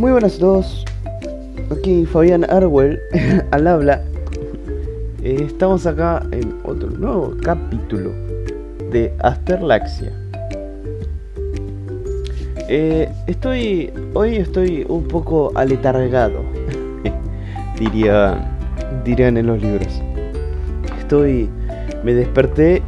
[0.00, 0.84] Muy buenas a todos.
[1.70, 2.98] Aquí Fabián Arwell
[3.50, 4.00] al habla.
[5.22, 8.10] Eh, estamos acá en otro nuevo capítulo
[8.90, 10.10] de Asterlaxia.
[12.66, 13.92] Eh, estoy.
[14.14, 16.44] Hoy estoy un poco aletargado.
[17.78, 18.56] Diría.
[19.04, 20.00] Dirían en los libros.
[20.98, 21.50] Estoy.
[22.04, 22.82] Me desperté.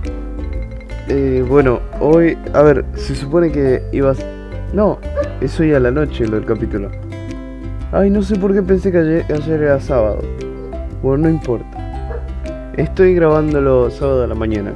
[1.09, 2.39] Eh, bueno, hoy.
[2.55, 4.19] A ver, se supone que ibas.
[4.73, 4.99] No,
[5.43, 7.02] es hoy a la noche lo del capítulo.
[7.95, 10.21] Ay, no sé por qué pensé que ayer, era sábado.
[11.03, 12.73] Bueno, no importa.
[12.79, 14.73] Estoy grabándolo sábado a la mañana.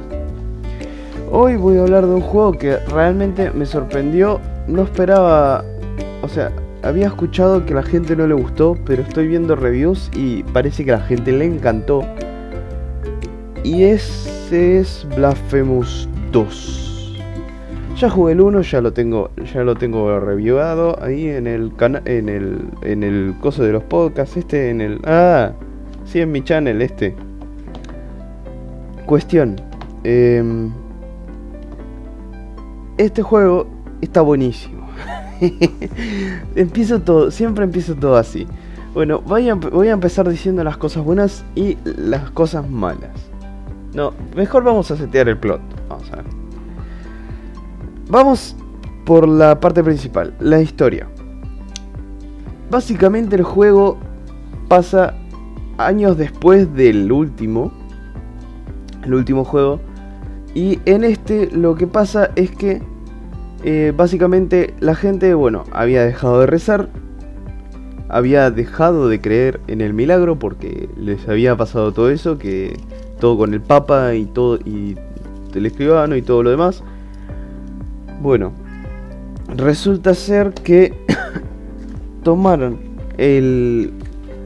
[1.31, 4.39] Hoy voy a hablar de un juego que realmente me sorprendió.
[4.67, 5.65] No esperaba...
[6.21, 6.51] O sea,
[6.83, 10.91] había escuchado que la gente no le gustó, pero estoy viendo reviews y parece que
[10.91, 12.05] la gente le encantó.
[13.63, 16.86] Y ese es Blasphemous 2.
[17.97, 22.03] Ya jugué el 1, ya lo tengo, ya lo tengo reviewado ahí en el canal,
[22.05, 25.53] en el, en el coso de los podcasts, este, en el, ah,
[26.05, 27.15] sí, en mi channel, este.
[29.07, 29.55] Cuestión,
[30.03, 30.71] em,
[32.99, 33.65] este juego
[34.01, 34.87] está buenísimo.
[36.55, 38.45] empiezo todo, siempre empiezo todo así.
[38.93, 43.27] Bueno, voy a, voy a empezar diciendo las cosas buenas y las cosas malas.
[43.95, 45.61] No, mejor vamos a setear el plot.
[45.89, 46.36] Vamos a ver.
[48.09, 48.55] Vamos
[49.05, 51.07] por la parte principal, la historia.
[52.69, 53.97] Básicamente el juego
[54.69, 55.15] pasa
[55.77, 57.71] años después del último,
[59.03, 59.81] el último juego,
[60.53, 62.81] y en este lo que pasa es que
[63.63, 66.89] eh, básicamente la gente, bueno, había dejado de rezar,
[68.07, 72.77] había dejado de creer en el milagro porque les había pasado todo eso, que
[73.19, 74.95] todo con el Papa y todo y
[75.53, 76.83] el escribano y todo lo demás.
[78.21, 78.51] Bueno,
[79.55, 80.93] resulta ser que
[82.23, 82.79] tomaron
[83.17, 83.93] el...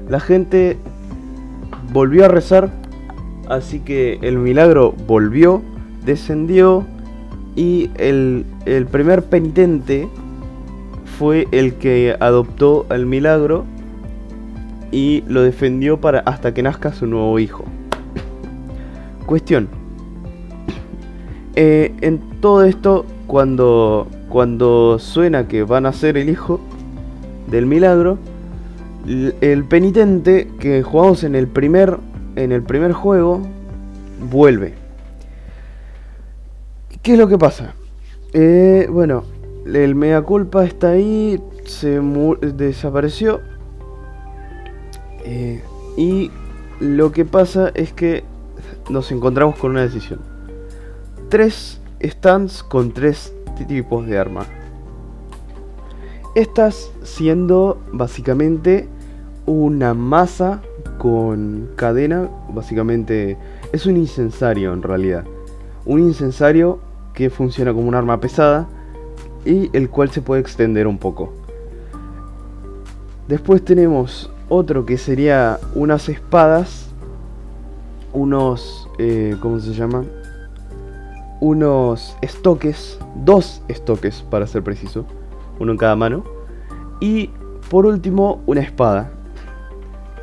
[0.09, 0.77] La gente
[1.93, 2.69] volvió a rezar,
[3.47, 5.61] así que el milagro volvió,
[6.03, 6.85] descendió
[7.55, 10.09] y el, el primer penitente
[11.17, 13.65] fue el que adoptó el milagro
[14.91, 17.63] y lo defendió para hasta que nazca su nuevo hijo.
[19.25, 19.69] Cuestión.
[21.55, 26.59] Eh, en todo esto cuando, cuando suena que van a ser el hijo
[27.49, 28.17] del milagro,
[29.07, 31.97] el penitente que jugamos en el primer,
[32.35, 33.41] en el primer juego
[34.29, 34.73] vuelve.
[37.01, 37.73] ¿Qué es lo que pasa?
[38.33, 39.23] Eh, bueno,
[39.65, 42.01] el mea culpa está ahí, se
[42.41, 43.39] desapareció.
[45.23, 45.63] Eh,
[45.95, 46.31] y
[46.81, 48.25] lo que pasa es que
[48.89, 50.19] nos encontramos con una decisión.
[51.29, 53.33] Tres stands con tres
[53.67, 54.45] tipos de arma.
[56.35, 58.87] Estas siendo básicamente
[59.45, 60.61] una masa
[60.97, 63.37] con cadena, básicamente
[63.73, 65.25] es un incensario en realidad.
[65.85, 66.79] Un incensario
[67.13, 68.67] que funciona como un arma pesada
[69.45, 71.33] y el cual se puede extender un poco.
[73.27, 76.87] Después tenemos otro que sería unas espadas,
[78.13, 80.03] unos, eh, ¿cómo se llama?
[81.41, 85.05] Unos estoques, dos estoques para ser preciso,
[85.59, 86.23] uno en cada mano.
[87.01, 87.31] Y
[87.69, 89.11] por último, una espada,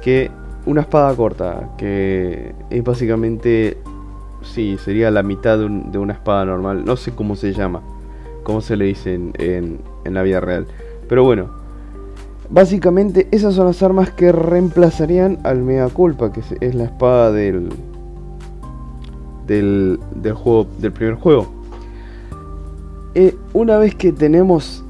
[0.00, 0.30] que
[0.64, 3.76] una espada corta, que es básicamente,
[4.42, 6.84] sí, sería la mitad de, una espada normal.
[6.84, 7.82] No sé cómo se llama,
[8.44, 10.66] cómo se le dice en, en la vida real.
[11.08, 11.50] Pero bueno,
[12.48, 17.70] básicamente esas son las armas que reemplazarían al Mega Culpa, que es la espada del,
[19.48, 19.98] del,
[20.34, 21.48] juego, del primer juego.
[23.14, 24.84] Eh, una vez que tenemos,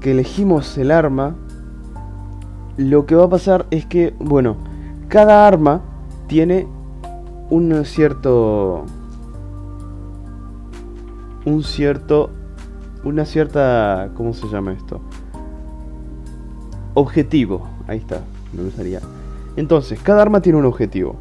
[0.00, 1.34] que elegimos el arma,
[2.76, 4.56] lo que va a pasar es que, bueno,
[5.08, 5.80] cada arma
[6.28, 6.68] tiene
[7.50, 8.84] un cierto,
[11.44, 12.30] un cierto,
[13.04, 15.00] una cierta, ¿cómo se llama esto?
[16.94, 18.20] Objetivo, ahí está,
[18.52, 19.00] me gustaría.
[19.56, 21.16] Entonces, cada arma tiene un objetivo.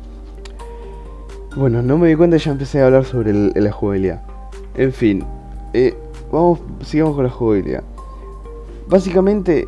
[1.55, 4.23] Bueno, no me di cuenta y ya empecé a hablar sobre la jugabilidad.
[4.75, 5.23] En fin,
[5.73, 5.95] eh,
[6.31, 7.83] vamos, sigamos con la jugabilidad.
[8.87, 9.67] Básicamente,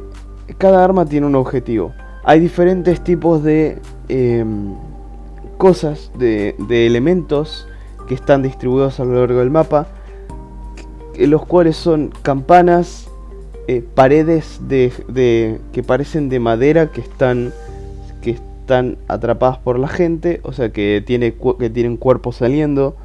[0.57, 1.93] cada arma tiene un objetivo.
[2.23, 3.79] Hay diferentes tipos de
[4.09, 4.73] em,
[5.59, 7.67] cosas, de, elementos
[8.07, 9.87] que están distribuidos a lo largo del mapa,
[11.19, 13.07] los cuales son campanas,
[13.67, 17.53] eh, paredes de, que parecen de madera que están
[18.65, 22.95] están atrapadas por la gente, o sea que, tiene, que tienen cuerpo saliendo.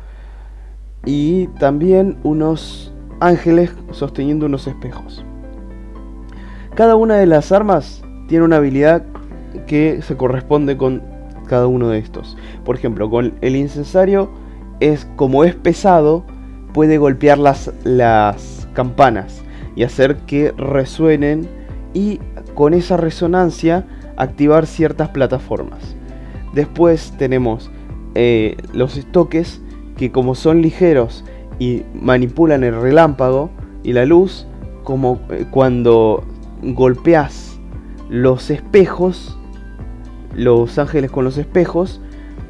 [1.04, 5.22] Y también unos ángeles sosteniendo unos espejos.
[6.74, 9.04] Cada una de las armas tiene una habilidad
[9.66, 11.02] que se corresponde con
[11.46, 12.38] cada uno de estos.
[12.64, 14.30] Por ejemplo, con el incensario
[14.80, 16.24] es como es pesado,
[16.72, 19.42] puede golpear las, las campanas
[19.76, 21.46] y hacer que resuenen
[21.92, 22.18] y
[22.54, 23.84] con esa resonancia
[24.20, 25.96] activar ciertas plataformas.
[26.54, 27.70] Después tenemos
[28.14, 29.60] eh, los estoques
[29.96, 31.24] que como son ligeros
[31.58, 33.50] y manipulan el relámpago
[33.82, 34.46] y la luz,
[34.82, 36.24] como eh, cuando
[36.62, 37.58] golpeas
[38.08, 39.38] los espejos,
[40.34, 42.00] los ángeles con los espejos,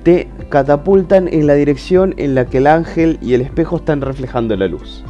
[0.03, 4.57] te catapultan en la dirección en la que el ángel y el espejo están reflejando
[4.57, 5.05] la luz.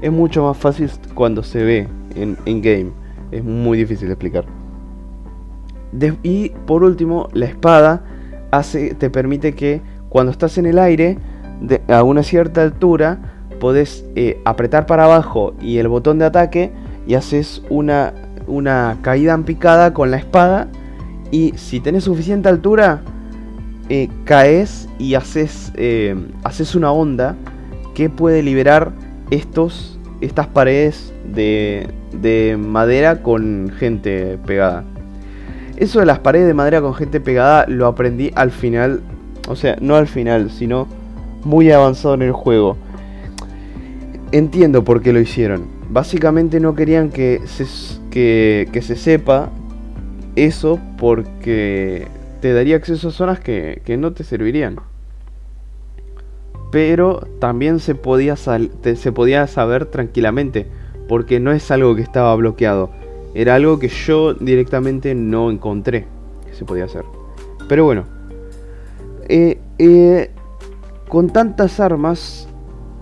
[0.00, 2.92] Es mucho más fácil cuando se ve en, game.
[3.30, 4.61] Es muy difícil de explicar.
[6.22, 8.04] Y por último, la espada
[8.98, 11.18] te permite que cuando estás en el aire,
[11.88, 13.18] a una cierta altura,
[13.60, 16.72] podés eh, apretar para abajo y el botón de ataque
[17.06, 18.12] y haces una,
[18.46, 20.68] una caída en picada con la espada.
[21.30, 23.02] Y si tenés suficiente altura,
[23.88, 27.36] eh, caes y haces, eh, haces una onda
[27.94, 28.92] que puede liberar
[29.30, 31.88] estos, estas paredes de,
[32.20, 34.84] de madera con gente pegada.
[35.82, 39.00] Eso de las paredes de madera con gente pegada lo aprendí al final.
[39.48, 40.86] O sea, no al final, sino
[41.42, 42.76] muy avanzado en el juego.
[44.30, 45.66] Entiendo por qué lo hicieron.
[45.90, 47.66] Básicamente no querían que se,
[48.12, 49.50] que, se sepa
[50.36, 52.06] eso porque
[52.40, 54.76] te daría acceso a zonas que, que no te servirían.
[56.70, 60.68] Pero también se podía, se podía saber tranquilamente
[61.08, 63.01] porque no es algo que estaba bloqueado
[63.34, 66.06] era algo que yo directamente no encontré
[66.46, 67.04] que se podía hacer.
[67.68, 68.04] Pero bueno,
[69.28, 70.30] eh, eh,
[71.08, 72.48] con tantas armas,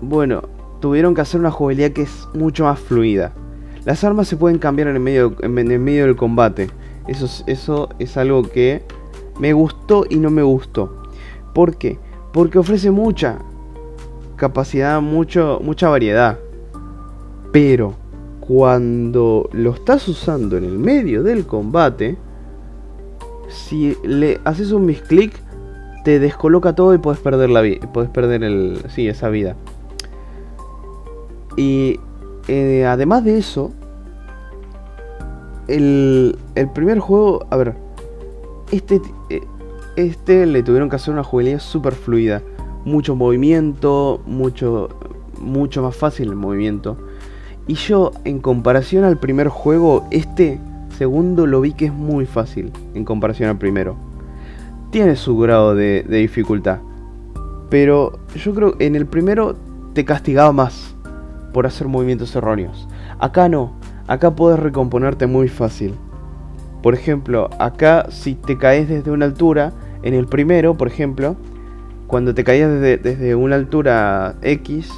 [0.01, 0.43] bueno,
[0.79, 3.33] tuvieron que hacer una jugabilidad que es mucho más fluida.
[3.85, 6.69] Las armas se pueden cambiar en el medio, en medio del combate.
[7.07, 8.83] Eso, eso es algo que
[9.39, 11.03] me gustó y no me gustó.
[11.53, 11.99] ¿Por qué?
[12.31, 13.39] Porque ofrece mucha
[14.35, 16.39] capacidad, mucho, mucha variedad.
[17.51, 17.95] Pero
[18.41, 22.17] cuando lo estás usando en el medio del combate,
[23.47, 25.33] si le haces un misclick,
[26.03, 27.87] te descoloca todo y puedes perder la vida.
[27.93, 28.81] Puedes perder el.
[28.89, 29.55] Sí, esa vida.
[31.55, 31.99] Y
[32.47, 33.71] eh, además de eso,
[35.67, 37.45] el, el, primer juego.
[37.49, 37.75] A ver.
[38.71, 39.41] Este, eh,
[39.97, 42.41] este le tuvieron que hacer una jugabilidad super fluida.
[42.85, 44.89] Mucho movimiento, mucho,
[45.39, 46.97] mucho más fácil el movimiento.
[47.71, 50.59] Y yo, en comparación al primer juego, este
[50.97, 53.95] segundo lo vi que es muy fácil en comparación al primero.
[54.89, 56.79] Tiene su grado de, dificultad.
[57.69, 59.55] Pero yo creo que en el primero
[59.93, 60.93] te castigaba más
[61.53, 62.89] por hacer movimientos erróneos.
[63.19, 63.71] Acá no,
[64.05, 65.95] acá puedes recomponerte muy fácil.
[66.83, 69.71] Por ejemplo, acá si te caes desde una altura,
[70.03, 71.37] en el primero, por ejemplo,
[72.07, 74.91] cuando te caías desde, desde una altura X,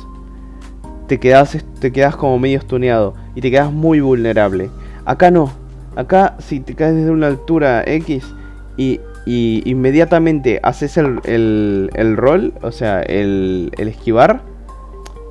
[1.08, 4.70] te quedas, te quedas como medio estuneado y te quedas muy vulnerable.
[5.06, 5.52] Acá no.
[5.96, 8.34] Acá si te caes desde una altura X
[8.78, 14.42] y, inmediatamente haces el, el, el, rol, o sea, el, el esquivar,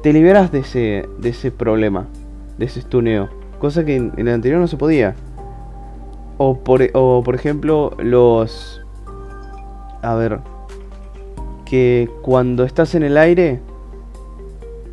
[0.02, 2.06] te liberas de ese, de ese problema,
[2.58, 3.28] de ese estuneo.
[3.58, 5.14] Cosa que en, el anterior no se podía.
[6.38, 8.82] O por, o por ejemplo, los...
[10.02, 10.40] A ver.
[11.64, 13.60] Que cuando estás en el aire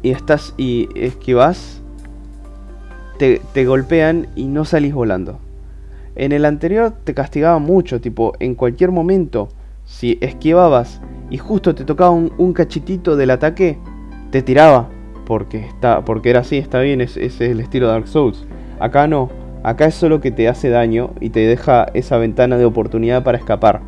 [0.02, 1.82] y estás y esquivas,
[3.18, 5.40] te, te golpean y no salís volando.
[6.16, 9.50] En el anterior te castigaba mucho, tipo, en cualquier momento,
[9.86, 13.78] si esquivabas y justo te tocaba un, cachitito del ataque,
[14.32, 14.90] te tiraba.
[15.26, 18.46] Porque, está, porque era así, está bien, ese es el estilo Dark Souls.
[18.80, 19.30] Acá no,
[19.64, 23.38] acá es solo que te hace daño y te deja esa ventana de oportunidad para
[23.38, 23.82] escapar.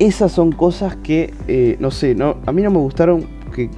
[0.00, 3.70] Esas son cosas que, eh, no sé, no, a mí no me gustaron que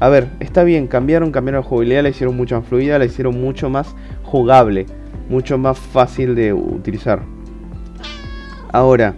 [0.00, 3.38] a ver, está bien, cambiaron, cambiaron la jugabilidad, la hicieron mucho más fluida, la hicieron
[3.38, 4.86] mucho más jugable,
[5.28, 7.20] mucho más fácil de utilizar.
[8.72, 9.14] Ahora,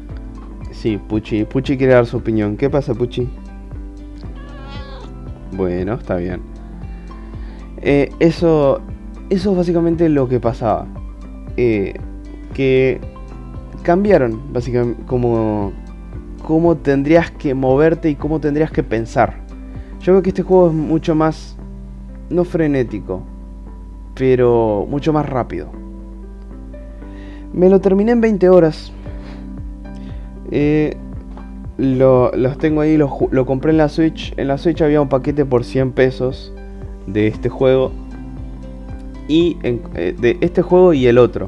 [0.72, 2.56] sí, Puchi, Puchi quiere dar su opinión.
[2.56, 3.28] ¿Qué pasa, Puchi?
[5.52, 6.40] Bueno, está bien.
[7.80, 8.80] Eh, eso,
[9.30, 10.88] eso es básicamente lo que pasaba.
[11.56, 11.94] Eh,
[12.54, 13.00] que
[13.84, 15.72] cambiaron, básicamente, como
[16.42, 19.42] cómo tendrías que moverte y cómo tendrías que pensar.
[20.02, 21.56] Yo veo que este juego es mucho más,
[22.28, 23.23] no frenético,
[24.16, 25.68] pero mucho más rápido.
[27.52, 28.92] Me lo terminé en 20 horas.
[30.50, 30.97] Eh,
[31.78, 34.35] lo, los tengo ahí, lo, compré en la Switch.
[34.37, 36.52] En la Switch había un paquete por 100 pesos
[37.06, 37.92] de este juego.
[39.28, 41.47] Y eh, de este juego y el otro.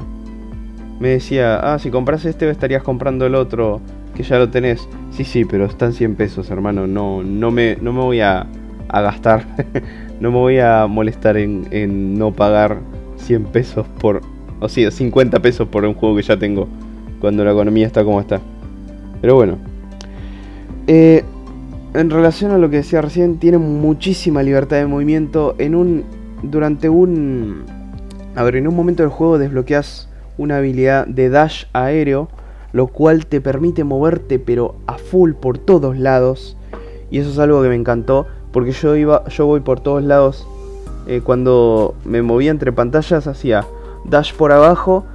[1.01, 3.81] me decía, ah, si compras este estarías comprando el otro,
[4.15, 4.87] que ya lo tenés.
[5.11, 6.87] Sí, sí, pero están 100 pesos, hermano.
[6.87, 8.47] No, no, me, no me voy a,
[8.91, 9.45] gastar,
[10.19, 12.79] no me voy a molestar en, en, no pagar
[13.17, 14.21] 100 pesos por,
[14.59, 16.67] o sea, 50 pesos por un juego que ya tengo,
[17.19, 18.39] cuando la economía está como está.
[19.21, 19.57] Pero bueno.
[20.87, 21.23] Eh,
[21.93, 25.55] en relación a lo que decía recién, tiene muchísima libertad de movimiento.
[25.57, 26.03] En un.
[26.43, 27.63] Durante un.
[28.35, 32.27] A ver, en un momento del juego desbloqueas una habilidad de dash aéreo,
[32.75, 36.57] lo cual te permite moverte pero a full por todos lados.
[37.09, 40.45] Y eso es algo que me encantó, porque yo iba, yo voy por todos lados.
[41.07, 43.65] Eh, cuando me movía entre pantallas hacía
[44.03, 45.05] dash por abajo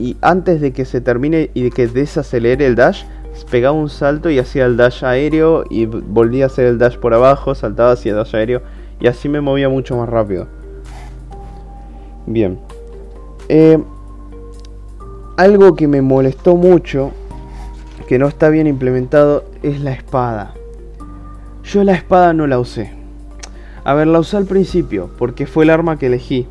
[0.00, 3.04] y antes de que se termine y de que desacelere el dash,
[3.52, 7.14] pegaba un salto y hacía el dash aéreo y volvía a hacer el dash por
[7.14, 8.62] abajo, saltaba hacia el dash aéreo
[8.98, 10.48] y así me movía mucho más rápido.
[12.26, 12.58] Bien.
[13.48, 13.78] Eh,
[15.36, 17.12] algo que me molestó mucho,
[18.08, 20.54] que no está bien implementado, es la espada.
[21.64, 22.92] Yo la espada no la usé.
[23.84, 26.46] A ver, la usé al principio, porque fue el arma que elegí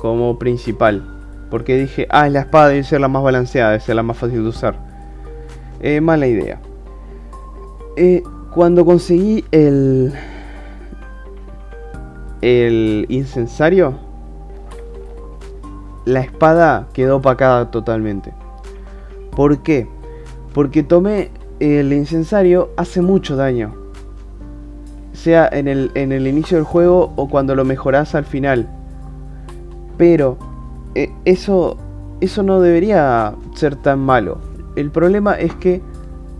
[0.00, 1.04] como principal.
[1.50, 4.42] Porque dije, ah, la espada debe ser la más balanceada, debe ser la más fácil
[4.42, 4.76] de usar.
[5.80, 6.60] Eh, mala idea.
[7.96, 8.22] Eh,
[8.52, 10.12] cuando conseguí el...
[12.40, 13.98] El incensario,
[16.04, 18.32] la espada quedó opacada totalmente.
[19.34, 19.88] ¿Por qué?
[20.52, 21.30] Porque tomé
[21.60, 23.74] el incensario hace mucho daño.
[25.12, 28.68] Sea en el, en el inicio del juego o cuando lo mejoras al final.
[29.96, 30.36] Pero
[30.94, 31.78] eh, eso,
[32.20, 34.38] eso no debería ser tan malo.
[34.76, 35.80] El problema es que,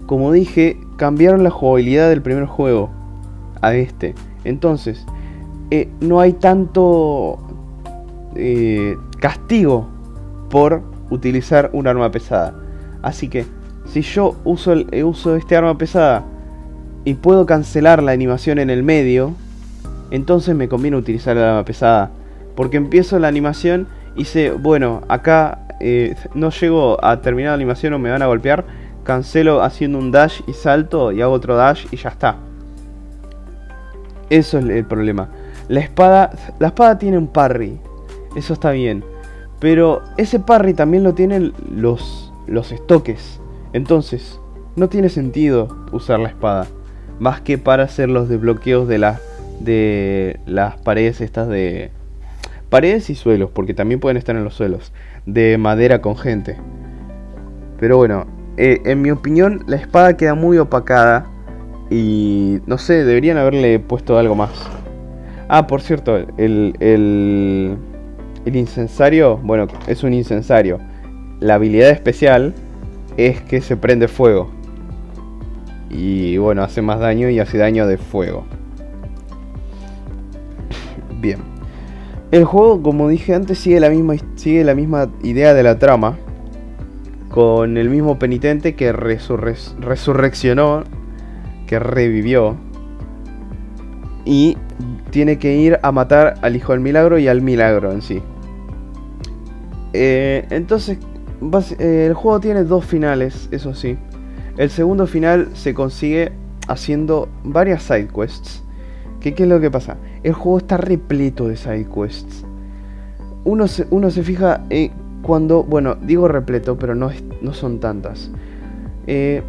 [0.07, 2.91] como dije, cambiaron la jugabilidad del primer juego
[3.61, 4.15] a este.
[4.45, 5.07] Entonces,
[5.71, 7.39] eh, no hay tanto
[8.37, 9.89] eh, castigo
[10.51, 12.53] por utilizar un arma pesada.
[13.01, 13.47] Así que,
[13.87, 16.27] si yo uso, el, uso este arma pesada
[17.07, 19.33] y puedo cancelar la animación en el medio,
[20.11, 22.11] entonces me conviene utilizar el arma pesada.
[22.55, 27.95] Porque empiezo la animación y sé, bueno, acá eh, no llego a terminar la animación
[27.95, 28.67] o me van a golpear,
[29.05, 32.37] cancelo haciendo un dash y salto y hago otro dash y ya está.
[34.29, 35.31] Eso es el problema.
[35.69, 37.81] La espada, la espada tiene un parry,
[38.37, 39.14] eso está bien.
[39.65, 43.41] Pero ese parry también lo tienen los, los estoques.
[43.73, 44.39] Entonces,
[44.77, 46.67] no tiene sentido usar la espada.
[47.19, 49.21] Más que para hacer los desbloqueos de, la,
[49.61, 51.93] de las paredes estas de...
[52.69, 54.93] Paredes y suelos, porque también pueden estar en los suelos
[55.25, 56.59] de madera con gente.
[57.81, 58.27] Pero bueno,
[58.59, 61.27] eh, en mi opinión la espada queda muy opacada
[61.89, 64.51] y no sé, deberían haberle puesto algo más.
[65.49, 67.79] Ah, por cierto, el, el,
[68.45, 70.79] el incensario, bueno, es un incensario.
[71.41, 72.55] La habilidad especial
[73.17, 74.51] es que se prende fuego.
[75.91, 78.45] Y bueno, hace más daño y hace daño de fuego.
[81.21, 81.39] Bien.
[82.33, 86.19] El juego, como dije antes, sigue la misma, sigue la misma idea de la trama.
[87.31, 90.85] Con el mismo penitente que resurreccionó,
[91.67, 92.57] que revivió.
[94.25, 94.57] Y
[95.11, 98.23] tiene que ir a matar al hijo del milagro y al milagro en sí.
[99.95, 100.99] Eh, entonces,
[101.79, 103.97] eh, el juego tiene dos finales, eso sí.
[104.59, 106.33] El segundo final se consigue
[106.69, 108.65] haciendo varias side quests
[109.33, 109.97] ¿Qué, es lo que pasa?
[110.23, 112.45] El juego está repleto de side quests.
[113.45, 114.91] Uno se, fija eh,
[115.23, 117.11] cuando, bueno, digo repleto, pero no,
[117.41, 118.31] no son tantas.
[119.07, 119.43] Eh,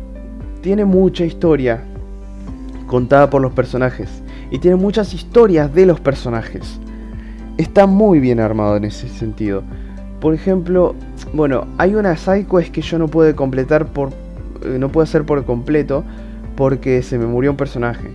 [0.61, 1.83] tiene mucha historia
[2.87, 4.09] contada por los personajes.
[4.49, 6.79] Y tiene muchas historias de los personajes.
[7.57, 9.63] Está muy bien armado en ese sentido.
[10.25, 10.95] Por ejemplo,
[11.33, 14.09] bueno, hay una side quest que yo no pude completar por.
[14.63, 16.03] Eh, no puedo hacer por completo.
[16.55, 18.07] Porque se me murió un personaje.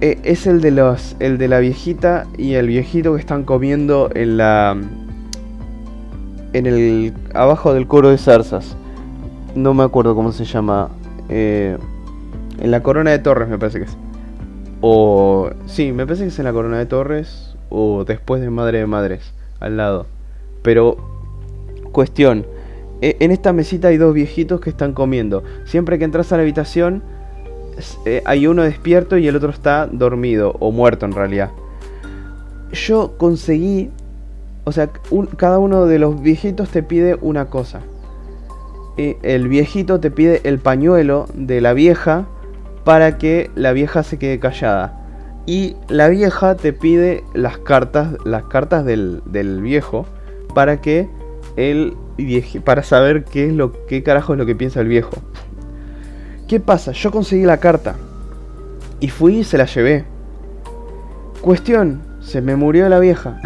[0.00, 4.10] Eh, es el de los el de la viejita y el viejito que están comiendo
[4.12, 4.76] en la
[6.52, 8.76] en el abajo del coro de zarzas.
[9.54, 10.88] No me acuerdo cómo se llama.
[11.28, 11.78] Eh,
[12.58, 13.96] en la corona de Torres me parece que es.
[14.80, 18.78] O sí, me parece que es en la corona de Torres o después de Madre
[18.78, 20.06] de Madres al lado.
[20.64, 20.96] Pero
[21.92, 22.44] cuestión,
[23.00, 25.44] e, en esta mesita hay dos viejitos que están comiendo.
[25.64, 27.04] Siempre que entras a la habitación
[28.04, 31.50] eh, hay uno despierto y el otro está dormido o muerto en realidad.
[32.72, 33.90] Yo conseguí,
[34.64, 34.90] o sea,
[35.36, 37.82] cada uno de los viejitos te pide una cosa.
[38.96, 42.26] El viejito te pide el pañuelo de la vieja
[42.84, 45.00] para que la vieja se quede callada.
[45.46, 49.20] Y la vieja te pide las cartas, las cartas del,
[49.60, 50.06] viejo
[50.54, 51.08] para que
[51.56, 51.96] el
[52.64, 55.16] para saber qué es lo qué carajo es lo que piensa el viejo.
[56.48, 56.92] ¿Qué pasa?
[56.92, 57.96] Yo conseguí la carta
[59.00, 60.04] y fui y se la llevé.
[61.40, 63.40] Cuestión, se me murió la vieja.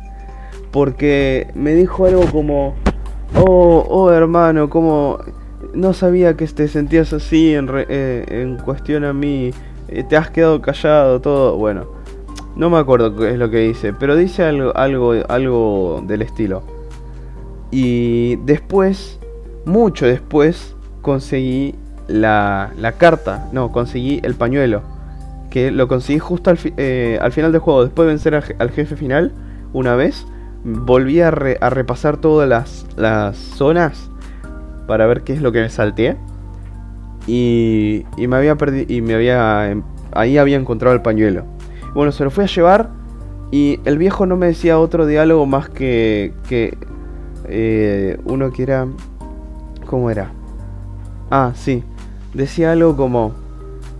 [0.70, 2.74] Porque me dijo algo como,
[3.34, 5.18] oh, oh hermano, como
[5.74, 9.50] no sabía que te sentías así en, eh, en cuestión a mí,
[9.88, 11.97] eh, te has quedado callado, todo, bueno,
[12.58, 16.62] no me acuerdo qué es lo que dice, pero dice algo, algo, algo del estilo.
[17.70, 19.18] Y después,
[19.64, 21.74] mucho después, conseguí
[22.08, 24.82] la, la carta, no, conseguí el pañuelo,
[25.50, 28.96] que lo conseguí justo al, eh, al final del juego, después de vencer al, jefe
[28.96, 29.32] final,
[29.72, 30.26] una vez,
[30.64, 34.10] volví a, a repasar todas las, las zonas
[34.88, 36.16] para ver qué es lo que me salté.
[37.28, 38.86] Y, y me había perdido.
[38.88, 39.70] Y me había.
[39.70, 41.44] Em, ahí había encontrado el pañuelo.
[41.94, 42.90] Bueno, se lo fui a llevar.
[43.50, 46.34] Y el viejo no me decía otro diálogo más que.
[46.48, 46.76] que
[47.48, 48.86] eh, uno que era.
[49.86, 50.32] ¿Cómo era?
[51.30, 51.82] Ah, sí.
[52.34, 53.32] Decía algo como.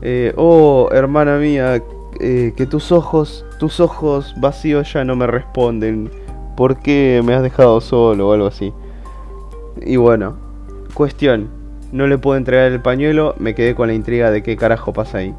[0.03, 1.83] Eh, oh, hermana mía,
[2.21, 6.11] eh, que tus ojos, tus ojos vacíos ya no me responden.
[6.57, 8.73] ¿Por qué me has dejado solo o algo así?
[9.81, 10.37] Y bueno,
[10.99, 11.49] Cuestión,
[11.93, 15.19] no le puedo entregar el pañuelo, me quedé con la intriga de qué carajo pasa
[15.19, 15.33] ahí.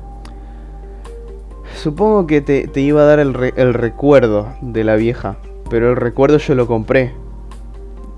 [1.81, 5.38] Supongo que te, iba a dar el, el, recuerdo de la vieja,
[5.69, 7.13] pero el recuerdo yo lo compré.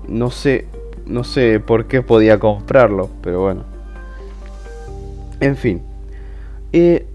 [0.08, 0.66] No sé,
[1.06, 3.62] no sé por qué podía comprarlo, pero bueno.
[5.38, 5.80] En fin.
[6.72, 7.06] Eh,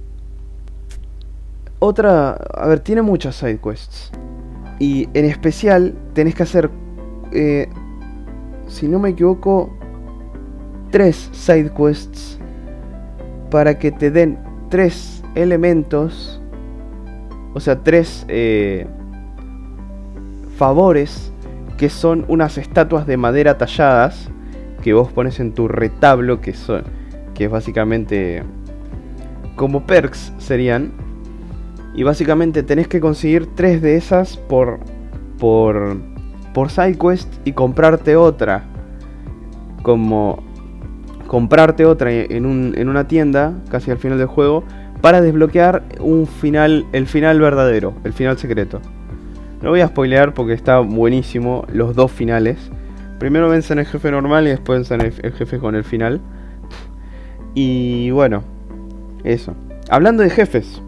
[1.80, 4.12] otra, a ver, tiene muchas side quests.
[4.80, 6.70] Y en especial tenés que hacer,
[7.34, 7.68] eh,
[8.68, 9.70] si no me equivoco,
[10.92, 12.40] tres side quests
[13.52, 14.40] para que te den
[14.70, 16.37] tres elementos,
[17.58, 18.86] o sea, tres eh,
[20.58, 21.34] favores
[21.76, 24.30] que son unas estatuas de madera talladas
[24.84, 26.84] que vos pones en tu retablo, que son,
[27.34, 28.44] que es básicamente
[29.56, 30.92] como perks serían.
[31.96, 34.80] Y básicamente tenés que conseguir tres de esas por
[35.40, 35.98] por
[36.54, 38.66] por side quest y comprarte otra
[39.82, 40.44] como
[41.26, 44.64] comprarte otra en, una tienda, casi al final del juego,
[45.02, 48.82] para desbloquear un final, el final verdadero, el final secreto.
[49.62, 52.58] No voy a spoilear porque está buenísimo los dos finales.
[53.20, 56.22] Primero vencen el jefe normal y después vencen el, el jefe con el final.
[57.56, 58.44] Y bueno,
[59.24, 59.56] eso.
[59.90, 60.82] Hablando de jefes,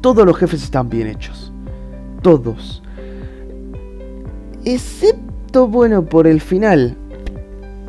[0.00, 1.52] todos los jefes están bien hechos.
[2.22, 2.82] Todos.
[4.64, 6.96] Excepto, bueno, por el final.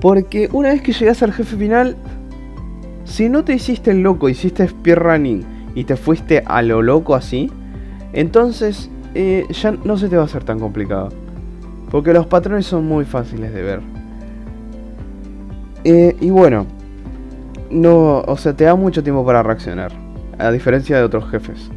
[0.02, 1.96] Porque una vez que llegas al jefe final,
[3.08, 7.50] si no te hiciste el loco, hiciste speedrunning y te fuiste a lo loco así,
[8.12, 11.10] entonces eh, ya no se te va a hacer tan complicado.
[11.90, 13.80] Porque los patrones son muy fáciles de ver.
[15.86, 16.68] Eh, y bueno,
[17.72, 19.94] no, o sea, te da mucho tiempo para reaccionar,
[20.38, 21.70] a diferencia de otros jefes.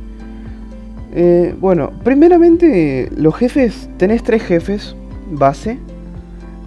[1.15, 4.97] Eh, bueno, primeramente los jefes, tenés tres jefes
[5.31, 5.79] base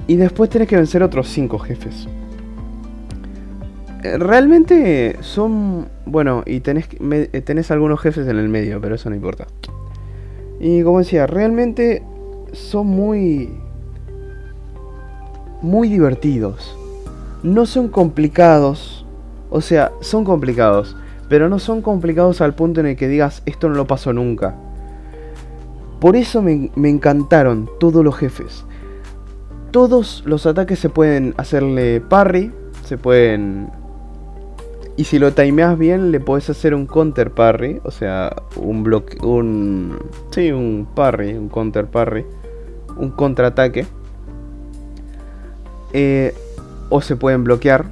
[0.08, 2.08] y después tenés que vencer otros 5 jefes.
[4.04, 5.88] Realmente son...
[6.06, 9.48] Bueno, y tenés, eh, tenés algunos jefes en el medio, pero eso no importa.
[10.60, 12.04] Y como decía, realmente
[12.52, 13.50] son muy...
[15.62, 16.78] Muy divertidos.
[17.42, 19.06] No son complicados.
[19.50, 20.96] O sea, son complicados.
[21.30, 24.56] Pero no son complicados al punto en el que digas, esto no lo pasó nunca.
[26.00, 28.66] Por eso me, me encantaron todos los jefes
[29.74, 32.54] todos los ataques se pueden hacerle parry,
[32.86, 33.72] se pueden...
[34.96, 39.18] Y si lo timeas bien, le puedes hacer un counter parry, o sea, un bloque,
[39.26, 39.98] un...
[40.30, 42.26] Sí, un parry, un counter parry,
[42.98, 43.88] un contraataque.
[45.94, 46.34] Eh,
[46.90, 47.86] o se pueden bloquear.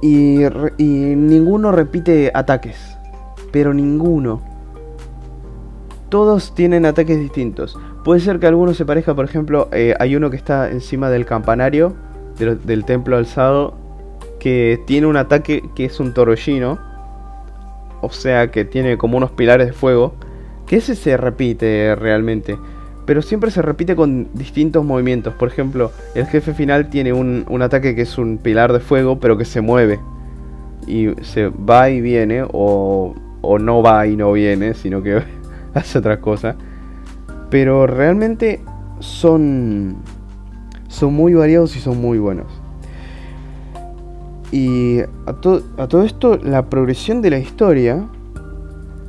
[0.00, 0.44] Y,
[0.78, 0.84] y
[1.16, 2.78] ninguno repite ataques,
[3.50, 4.40] pero ninguno.
[6.10, 7.76] Todos tienen ataques distintos.
[8.04, 11.24] Puede ser que alguno se parezca, por ejemplo, eh, hay uno que está encima del
[11.24, 11.94] campanario
[12.38, 13.74] del, templo alzado
[14.42, 16.76] que tiene un ataque que es un torbellino.
[18.00, 20.14] O sea, que tiene como unos pilares de fuego.
[20.66, 22.58] Que ese se repite realmente.
[23.06, 25.32] Pero siempre se repite con distintos movimientos.
[25.34, 29.20] Por ejemplo, el jefe final tiene un, un ataque que es un pilar de fuego,
[29.20, 30.00] pero que se mueve.
[30.88, 35.22] Y se va y viene, o, o no va y no viene, sino que
[35.74, 36.56] hace otra cosa.
[37.48, 38.60] Pero realmente
[38.98, 39.98] son,
[40.88, 42.61] son muy variados y son muy buenos.
[44.52, 48.06] Y a, todo esto, la progresión de la historia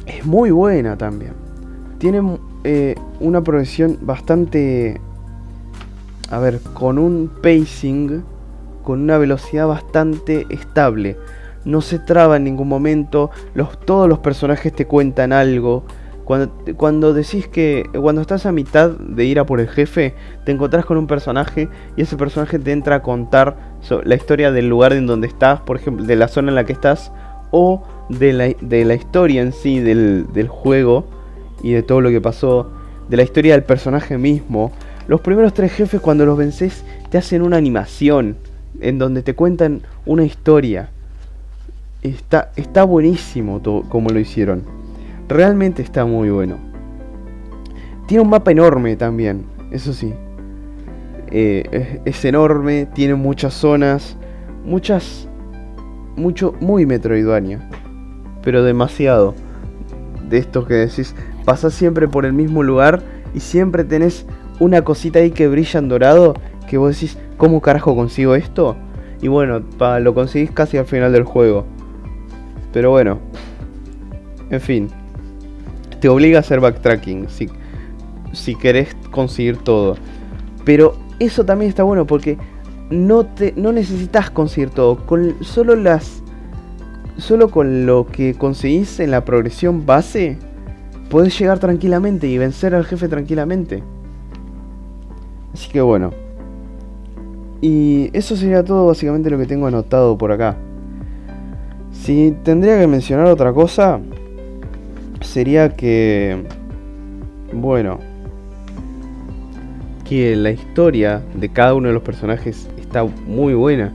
[0.07, 1.33] es muy buena también.
[1.99, 4.99] Tiene eh, una progresión bastante
[6.33, 8.23] a ver, con un pacing,
[8.83, 11.17] con una velocidad bastante estable.
[11.63, 15.83] No se traba en ningún momento, los, todos los personajes te cuentan algo.
[16.25, 20.51] Cuando, cuando decís que cuando estás a mitad de ir a por el jefe, te
[20.51, 23.72] encontrás con un personaje y ese personaje te entra a contar
[24.03, 26.73] la historia del lugar en donde estás, por ejemplo, de la zona en la que
[26.73, 27.11] estás,
[27.51, 31.05] o de la, de la historia en sí del, del juego
[31.61, 32.71] y de todo lo que pasó,
[33.09, 34.71] de la historia del personaje mismo.
[35.07, 38.37] Los primeros tres jefes cuando los vences te hacen una animación
[38.79, 40.89] en donde te cuentan una historia.
[42.01, 44.63] Está, está buenísimo todo, como lo hicieron.
[45.27, 46.57] Realmente está muy bueno.
[48.07, 50.13] Tiene un mapa enorme también, eso sí.
[51.35, 54.17] Eh, es, enorme, tiene muchas zonas,
[54.63, 55.27] muchas,
[56.15, 57.67] mucho, muy metroidvania,
[58.43, 59.33] pero demasiado.
[60.29, 63.01] De estos que decís, pasás siempre por el mismo lugar
[63.33, 64.27] y siempre tenés
[64.59, 66.35] una cosita ahí que brilla en dorado
[66.67, 68.75] que vos decís, ¿cómo carajo consigo esto?
[69.19, 69.61] Y bueno,
[69.99, 71.65] lo conseguís casi al final del juego.
[72.71, 73.17] Pero bueno,
[74.51, 74.87] en fin,
[75.99, 77.49] te obliga a hacer backtracking si,
[78.33, 79.97] si querés conseguir todo.
[80.63, 82.37] Pero eso también está bueno porque
[82.89, 85.05] no, te, no necesitas conseguir todo.
[85.05, 86.21] Con solo las.
[87.17, 90.37] Solo con lo que conseguís en la progresión base,
[91.09, 93.83] podés llegar tranquilamente y vencer al jefe tranquilamente.
[95.53, 96.11] Así que bueno.
[97.61, 100.57] Y eso sería todo básicamente lo que tengo anotado por acá.
[101.91, 103.99] Si tendría que mencionar otra cosa,
[105.21, 106.43] sería que...
[107.53, 108.12] Bueno.
[110.13, 113.91] Que la historia de cada uno de los personajes está muy buena.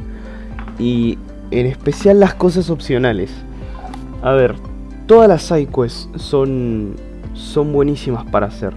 [0.76, 1.16] Y
[1.52, 3.30] en especial las cosas opcionales.
[4.20, 4.56] A ver,
[5.06, 6.96] todas las sidequests son,
[7.34, 8.72] son buenísimas para hacer.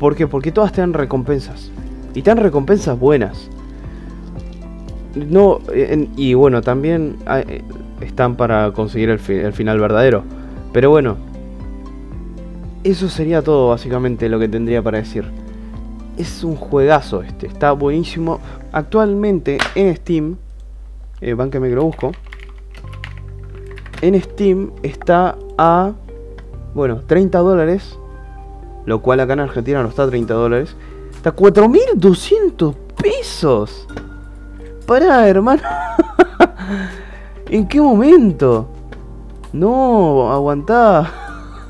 [0.00, 1.70] Porque todas te dan recompensas.
[2.12, 3.48] Y te dan recompensas buenas.
[5.14, 5.60] No,
[6.16, 7.62] y bueno, también eh,
[8.00, 10.24] están para conseguir el, el final verdadero.
[10.72, 11.18] Pero bueno,
[12.82, 15.24] eso sería todo básicamente lo que tendría para decir.
[16.18, 18.40] Es un juegazo este, está buenísimo.
[18.72, 20.36] Actualmente en Steam,
[21.20, 22.12] eh, van que lo busco.
[24.02, 25.92] En Steam está a,
[26.74, 27.98] bueno, 30 dólares.
[28.84, 30.76] Lo cual acá en Argentina no está a 30 dólares.
[31.14, 33.86] Está a 4.200 pesos.
[34.86, 35.62] Pará, hermano.
[37.50, 38.68] ¿En qué momento?
[39.52, 41.12] No, aguantá.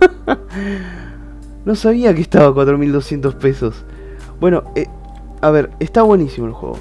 [1.64, 3.84] no sabía que estaba a 4200 pesos.
[4.40, 4.86] Bueno, eh,
[5.40, 6.78] a ver, está buenísimo el juego.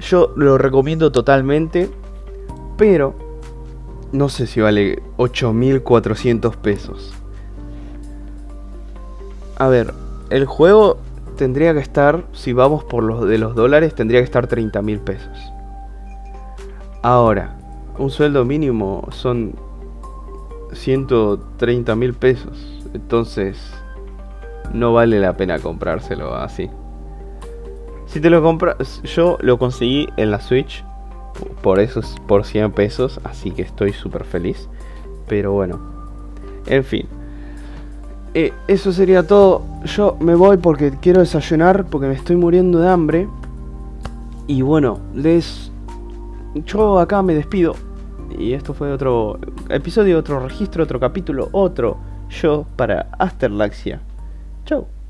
[0.00, 1.90] Yo lo recomiendo totalmente.
[2.76, 3.14] Pero
[4.12, 7.14] no sé si vale 8400 pesos.
[9.56, 9.94] A ver,
[10.30, 10.98] el juego
[11.36, 14.98] tendría que estar, si vamos por los de los dólares, tendría que estar 30 mil
[15.00, 15.38] pesos.
[17.02, 17.56] Ahora,
[17.98, 19.54] un sueldo mínimo son
[20.72, 22.80] 130 mil pesos.
[22.94, 23.58] Entonces,
[24.72, 26.70] no vale la pena comprárselo así.
[28.06, 30.84] Si te lo compras, yo lo conseguí en la Switch
[31.62, 34.68] por esos por 100 pesos, así que estoy súper feliz.
[35.28, 35.80] Pero bueno,
[36.66, 37.06] en fin.
[38.34, 39.62] Eh, eso sería todo.
[39.84, 43.28] Yo me voy porque quiero desayunar, porque me estoy muriendo de hambre.
[44.46, 45.70] Y bueno, les...
[46.66, 47.74] Yo acá me despido.
[48.38, 51.96] Y esto fue otro episodio, otro registro, otro capítulo, otro
[52.28, 54.00] show para Asterlaxia.
[54.66, 55.01] Ciao.